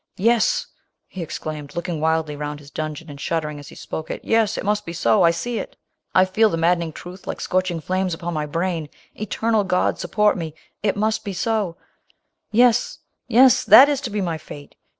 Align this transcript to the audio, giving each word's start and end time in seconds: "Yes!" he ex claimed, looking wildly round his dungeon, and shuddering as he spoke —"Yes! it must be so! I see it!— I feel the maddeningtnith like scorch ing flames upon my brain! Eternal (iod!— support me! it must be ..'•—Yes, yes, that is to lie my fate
"Yes!" 0.17 0.65
he 1.07 1.21
ex 1.21 1.37
claimed, 1.37 1.75
looking 1.75 2.01
wildly 2.01 2.35
round 2.35 2.59
his 2.59 2.71
dungeon, 2.71 3.07
and 3.07 3.21
shuddering 3.21 3.59
as 3.59 3.67
he 3.67 3.75
spoke 3.75 4.09
—"Yes! 4.23 4.57
it 4.57 4.65
must 4.65 4.83
be 4.83 4.93
so! 4.93 5.21
I 5.21 5.29
see 5.29 5.59
it!— 5.59 5.75
I 6.15 6.25
feel 6.25 6.49
the 6.49 6.57
maddeningtnith 6.57 7.27
like 7.27 7.39
scorch 7.39 7.69
ing 7.69 7.81
flames 7.81 8.15
upon 8.15 8.33
my 8.33 8.47
brain! 8.47 8.89
Eternal 9.13 9.63
(iod!— 9.63 9.99
support 9.99 10.37
me! 10.39 10.55
it 10.81 10.97
must 10.97 11.23
be 11.23 11.33
..'•—Yes, 12.51 12.97
yes, 13.27 13.63
that 13.63 13.89
is 13.89 14.01
to 14.01 14.11
lie 14.11 14.21
my 14.21 14.37
fate 14.39 14.73